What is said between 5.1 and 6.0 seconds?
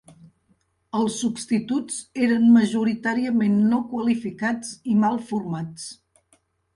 formats.